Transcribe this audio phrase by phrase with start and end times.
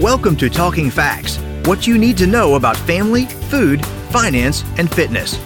[0.00, 5.38] Welcome to Talking Facts what you need to know about family, food, finance, and fitness.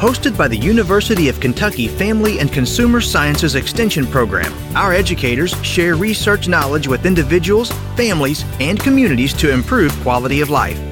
[0.00, 5.94] Hosted by the University of Kentucky Family and Consumer Sciences Extension Program, our educators share
[5.94, 10.91] research knowledge with individuals, families, and communities to improve quality of life.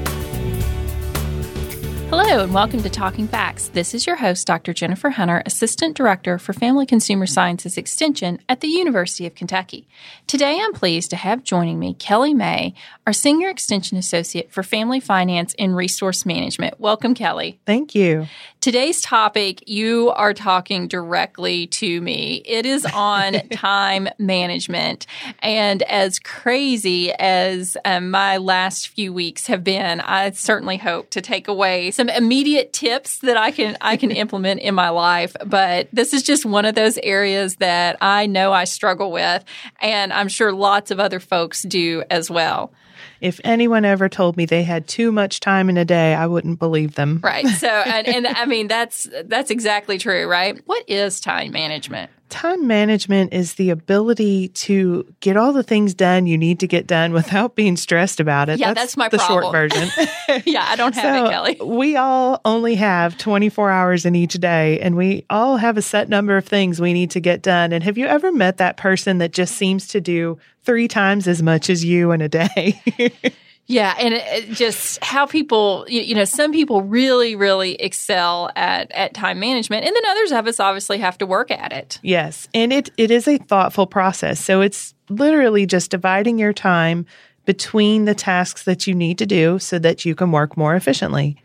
[2.11, 3.69] Hello, and welcome to Talking Facts.
[3.69, 4.73] This is your host, Dr.
[4.75, 9.87] Jennifer Hunter, Assistant Director for Family Consumer Sciences Extension at the University of Kentucky.
[10.27, 12.75] Today, I'm pleased to have joining me Kelly May,
[13.07, 16.81] our Senior Extension Associate for Family Finance and Resource Management.
[16.81, 17.61] Welcome, Kelly.
[17.65, 18.27] Thank you.
[18.61, 22.43] Today's topic, you are talking directly to me.
[22.45, 25.07] It is on time management.
[25.39, 31.23] And as crazy as um, my last few weeks have been, I certainly hope to
[31.23, 35.89] take away some immediate tips that I can I can implement in my life, but
[35.91, 39.43] this is just one of those areas that I know I struggle with
[39.81, 42.75] and I'm sure lots of other folks do as well.
[43.21, 46.59] If anyone ever told me they had too much time in a day, I wouldn't
[46.59, 47.21] believe them.
[47.23, 47.47] Right.
[47.47, 50.61] So and, and I mean that's that's exactly true, right?
[50.67, 52.11] What is time management?
[52.31, 56.87] Time management is the ability to get all the things done you need to get
[56.87, 58.59] done without being stressed about it.
[58.59, 59.43] Yeah, that's, that's my the problem.
[59.43, 60.43] short version.
[60.47, 61.59] yeah, I don't have so it, Kelly.
[61.63, 66.09] We all only have 24 hours in each day, and we all have a set
[66.09, 67.73] number of things we need to get done.
[67.73, 71.43] And have you ever met that person that just seems to do three times as
[71.43, 72.81] much as you in a day?
[73.71, 78.91] Yeah, and it, just how people, you, you, know, some people really, really excel at
[78.91, 82.01] at time management, and then others of us obviously have to work at it.
[82.03, 84.41] Yes, and it it is a thoughtful process.
[84.41, 87.07] So it's literally just dividing your time
[87.45, 91.37] between the tasks that you need to do so that you can work more efficiently.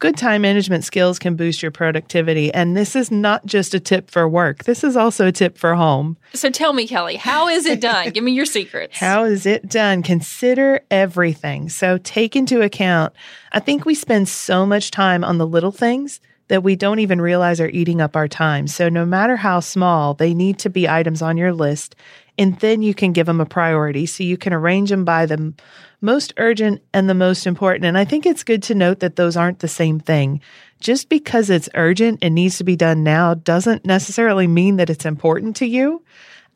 [0.00, 2.50] Good time management skills can boost your productivity.
[2.54, 5.74] And this is not just a tip for work, this is also a tip for
[5.74, 6.16] home.
[6.32, 8.08] So tell me, Kelly, how is it done?
[8.08, 8.96] Give me your secrets.
[8.98, 10.02] How is it done?
[10.02, 11.68] Consider everything.
[11.68, 13.12] So take into account,
[13.52, 17.20] I think we spend so much time on the little things that we don't even
[17.20, 18.66] realize are eating up our time.
[18.66, 21.94] So no matter how small, they need to be items on your list.
[22.36, 24.04] And then you can give them a priority.
[24.04, 25.54] So you can arrange them by the
[26.00, 27.84] most urgent and the most important.
[27.84, 30.40] And I think it's good to note that those aren't the same thing.
[30.80, 35.06] Just because it's urgent and needs to be done now doesn't necessarily mean that it's
[35.06, 36.02] important to you.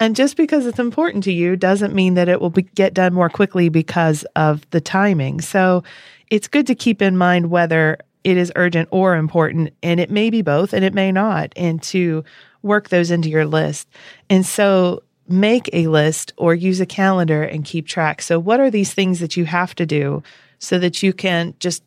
[0.00, 3.14] And just because it's important to you doesn't mean that it will be, get done
[3.14, 5.40] more quickly because of the timing.
[5.40, 5.84] So
[6.30, 10.30] it's good to keep in mind whether it is urgent or important, and it may
[10.30, 12.24] be both and it may not, and to
[12.62, 13.88] work those into your list.
[14.28, 18.22] And so make a list or use a calendar and keep track.
[18.22, 20.22] So, what are these things that you have to do
[20.58, 21.82] so that you can just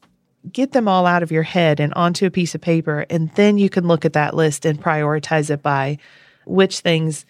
[0.51, 3.05] get them all out of your head and onto a piece of paper?
[3.09, 5.97] And then you can look at that list and prioritize it by
[6.45, 7.25] which things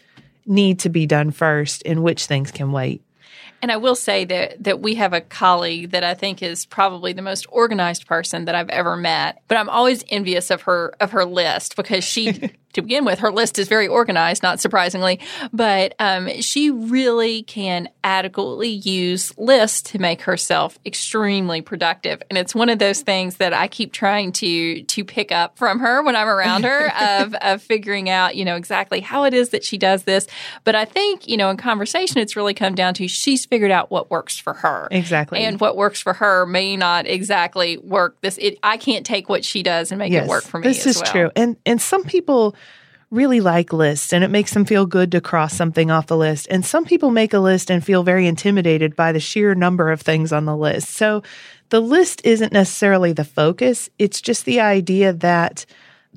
[0.46, 3.02] need to be done first and which things can wait.
[3.62, 7.14] And I will say that that we have a colleague that I think is probably
[7.14, 9.42] the most organized person that I've ever met.
[9.48, 13.32] But I'm always envious of her of her list because she to begin with, her
[13.32, 15.20] list is very organized, not surprisingly,
[15.52, 22.22] but um, she really can adequately use lists to make herself extremely productive.
[22.30, 25.80] And it's one of those things that I keep trying to to pick up from
[25.80, 29.50] her when I'm around her of, of figuring out, you know, exactly how it is
[29.50, 30.28] that she does this.
[30.64, 33.90] But I think, you know, in conversation, it's really come down to she's figured out
[33.90, 34.88] what works for her.
[34.92, 35.40] Exactly.
[35.40, 38.16] And what works for her may not exactly work.
[38.22, 40.64] This, it, I can't take what she does and make yes, it work for me.
[40.68, 41.12] This is well.
[41.12, 41.32] true.
[41.36, 42.56] And, and some people,
[43.10, 46.46] really like lists and it makes them feel good to cross something off the list.
[46.50, 50.02] And some people make a list and feel very intimidated by the sheer number of
[50.02, 50.90] things on the list.
[50.90, 51.24] So
[51.70, 53.90] the list isn't necessarily the focus.
[53.98, 55.66] It's just the idea that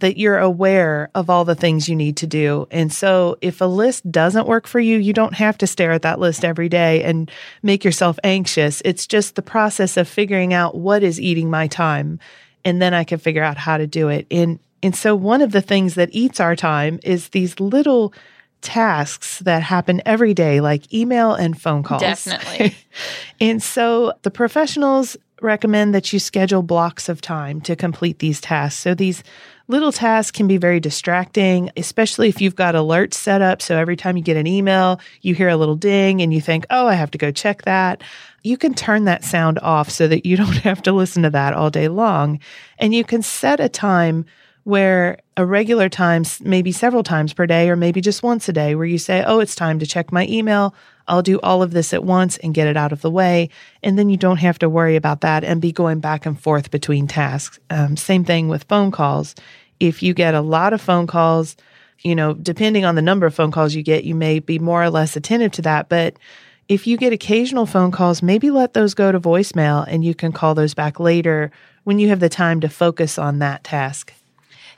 [0.01, 2.67] that you're aware of all the things you need to do.
[2.71, 6.03] And so if a list doesn't work for you, you don't have to stare at
[6.03, 7.31] that list every day and
[7.63, 8.83] make yourself anxious.
[8.85, 12.19] It's just the process of figuring out what is eating my time.
[12.65, 14.27] And then I can figure out how to do it.
[14.31, 18.15] And and so one of the things that eats our time is these little
[18.63, 22.03] tasks that happen every day, like email and phone calls.
[22.03, 22.75] Definitely.
[23.41, 28.81] and so the professionals recommend that you schedule blocks of time to complete these tasks.
[28.81, 29.23] So these
[29.71, 33.63] little tasks can be very distracting, especially if you've got alerts set up.
[33.63, 36.67] So every time you get an email, you hear a little ding and you think,
[36.71, 38.03] oh, I have to go check that.
[38.43, 41.55] You can turn that sound off so that you don't have to listen to that
[41.55, 42.41] all day long.
[42.79, 44.27] And you can set a time
[44.65, 48.75] where a regular time, maybe several times per day, or maybe just once a day,
[48.75, 50.75] where you say, Oh, it's time to check my email.
[51.09, 53.51] I'll do all of this at once and get it out of the way.
[53.83, 56.71] And then you don't have to worry about that and be going back and forth
[56.71, 57.59] between tasks.
[57.69, 59.35] Um, same thing with phone calls.
[59.81, 61.57] If you get a lot of phone calls,
[62.01, 64.83] you know, depending on the number of phone calls you get, you may be more
[64.83, 65.89] or less attentive to that.
[65.89, 66.17] But
[66.69, 70.31] if you get occasional phone calls, maybe let those go to voicemail and you can
[70.33, 71.51] call those back later
[71.83, 74.13] when you have the time to focus on that task.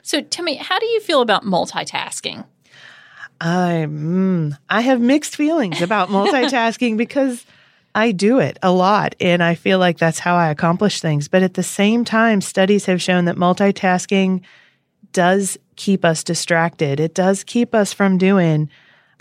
[0.03, 2.45] So, tell me, how do you feel about multitasking?
[3.41, 7.45] I, mm, I have mixed feelings about multitasking because
[7.95, 11.27] I do it a lot and I feel like that's how I accomplish things.
[11.27, 14.41] But at the same time, studies have shown that multitasking
[15.13, 16.99] does keep us distracted.
[16.99, 18.69] It does keep us from doing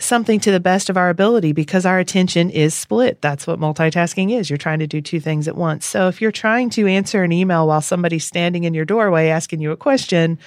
[0.00, 3.20] something to the best of our ability because our attention is split.
[3.22, 4.50] That's what multitasking is.
[4.50, 5.86] You're trying to do two things at once.
[5.86, 9.60] So if you're trying to answer an email while somebody's standing in your doorway asking
[9.60, 10.38] you a question,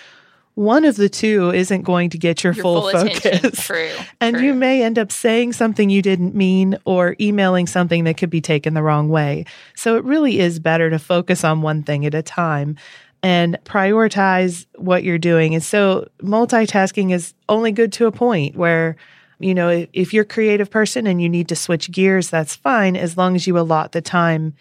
[0.56, 3.66] one of the two isn't going to get your, Your full, full focus.
[3.66, 3.92] True.
[4.22, 4.46] And true.
[4.46, 8.42] you may end up saying something you didn't mean or emailing something that could be
[8.42, 9.46] taken the wrong way.
[9.75, 12.78] So it really is better to focus on one thing at a time
[13.22, 15.54] and prioritize what you're doing.
[15.54, 18.96] And so multitasking is only good to a point where,
[19.40, 22.56] you know, if, if you're a creative person and you need to switch gears, that's
[22.56, 24.54] fine as long as you allot the time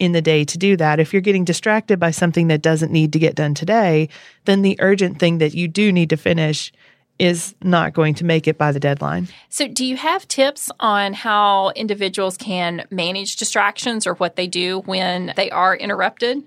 [0.00, 0.98] in the day to do that.
[0.98, 4.08] If you're getting distracted by something that doesn't need to get done today,
[4.46, 6.72] then the urgent thing that you do need to finish
[7.20, 9.28] is not going to make it by the deadline.
[9.50, 14.80] So, do you have tips on how individuals can manage distractions or what they do
[14.80, 16.42] when they are interrupted?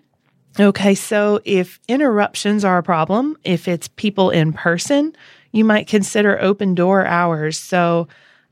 [0.59, 5.15] Okay, so if interruptions are a problem, if it's people in person,
[5.51, 7.59] you might consider open door hours.
[7.59, 8.07] So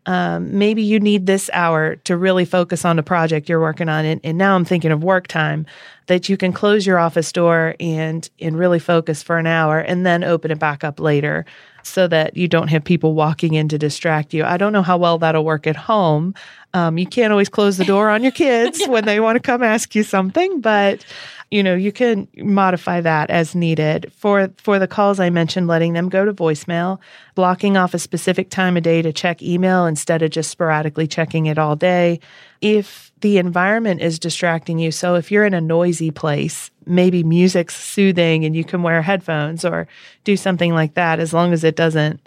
[0.06, 4.06] um, maybe you need this hour to really focus on the project you're working on.
[4.06, 5.66] And, and now I'm thinking of work time
[6.08, 10.06] that you can close your office door and, and really focus for an hour and
[10.06, 11.46] then open it back up later
[11.84, 14.44] so that you don't have people walking in to distract you.
[14.44, 16.34] I don't know how well that'll work at home.
[16.74, 19.64] Um, you can't always close the door on your kids when they want to come
[19.64, 21.06] ask you something, but
[21.52, 24.12] you know you can modify that as needed.
[24.16, 27.00] For for the calls i mentioned letting them go to voicemail
[27.36, 31.46] blocking off a specific time of day to check email instead of just sporadically checking
[31.46, 32.20] it all day.
[32.62, 37.76] If the environment is distracting you so if you're in a noisy place maybe music's
[37.76, 39.88] soothing and you can wear headphones or
[40.24, 42.20] do something like that as long as it doesn't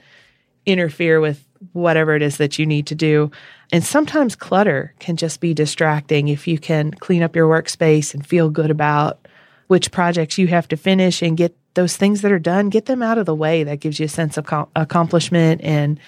[0.66, 3.30] interfere with whatever it is that you need to do.
[3.72, 8.26] And sometimes clutter can just be distracting if you can clean up your workspace and
[8.26, 9.26] feel good about
[9.66, 13.02] which projects you have to finish and get those things that are done, get them
[13.02, 13.64] out of the way.
[13.64, 15.98] That gives you a sense of co- accomplishment and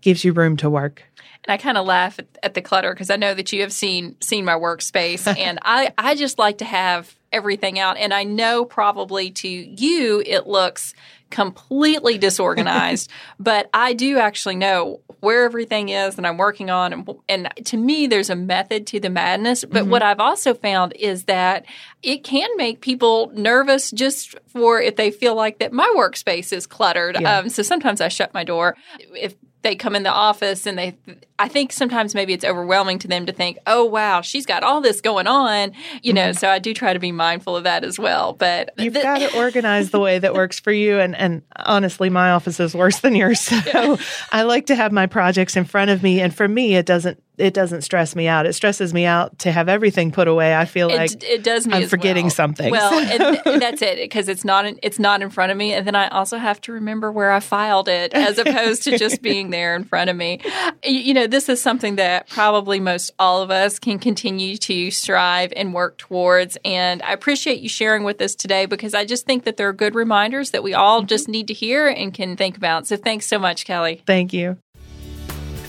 [0.00, 1.02] gives you room to work.
[1.44, 3.72] And I kind of laugh at, at the clutter because I know that you have
[3.72, 7.96] seen seen my workspace, and I I just like to have everything out.
[7.96, 10.94] And I know probably to you it looks
[11.30, 16.92] completely disorganized, but I do actually know where everything is that I'm working on.
[16.92, 19.64] And, and to me, there's a method to the madness.
[19.64, 21.64] But what I've also found is that
[22.02, 26.66] it can make people nervous just for if they feel like that my workspace is
[26.66, 27.16] cluttered.
[27.18, 27.38] Yeah.
[27.38, 28.76] Um, so sometimes I shut my door.
[28.98, 30.96] If they come in the office and they
[31.36, 34.80] I think sometimes maybe it's overwhelming to them to think, "Oh wow, she's got all
[34.80, 35.72] this going on."
[36.02, 36.38] You know, mm-hmm.
[36.38, 38.34] so I do try to be mindful of that as well.
[38.34, 41.00] But You've the- got to organize the way that works for you.
[41.00, 43.50] And, and honestly, my office is worse than yours.
[43.64, 43.98] So
[44.30, 46.20] I like to have my projects in front of me.
[46.20, 48.46] And for me, it doesn't, it doesn't stress me out.
[48.46, 50.54] It stresses me out to have everything put away.
[50.54, 52.30] I feel like it, it does me I'm forgetting well.
[52.30, 52.70] something.
[52.70, 52.92] Well,
[53.44, 55.94] and, that's it because it's not in, it's not in front of me, and then
[55.94, 59.74] I also have to remember where I filed it as opposed to just being there
[59.74, 60.40] in front of me.
[60.84, 64.90] You, you know, this is something that probably most all of us can continue to
[64.90, 66.56] strive and work towards.
[66.64, 69.72] And I appreciate you sharing with us today because I just think that there are
[69.72, 71.08] good reminders that we all mm-hmm.
[71.08, 72.86] just need to hear and can think about.
[72.86, 74.02] So thanks so much, Kelly.
[74.06, 74.58] thank you.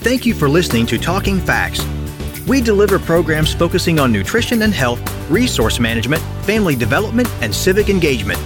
[0.06, 1.84] Thank you for listening to Talking Facts.
[2.46, 8.38] We deliver programs focusing on nutrition and health, resource management, family development, and civic engagement.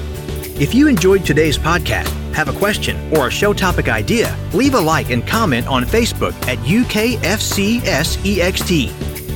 [0.59, 4.81] If you enjoyed today's podcast, have a question, or a show topic idea, leave a
[4.81, 7.19] like and comment on Facebook at UKFCSEXT.